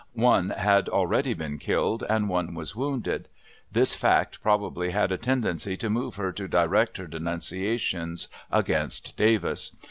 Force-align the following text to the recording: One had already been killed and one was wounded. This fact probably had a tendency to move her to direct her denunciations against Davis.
One 0.15 0.49
had 0.49 0.89
already 0.89 1.35
been 1.35 1.59
killed 1.59 2.03
and 2.09 2.27
one 2.27 2.55
was 2.55 2.75
wounded. 2.75 3.27
This 3.71 3.93
fact 3.93 4.41
probably 4.41 4.89
had 4.89 5.11
a 5.11 5.17
tendency 5.19 5.77
to 5.77 5.91
move 5.91 6.15
her 6.15 6.31
to 6.31 6.47
direct 6.47 6.97
her 6.97 7.05
denunciations 7.05 8.27
against 8.51 9.15
Davis. 9.15 9.73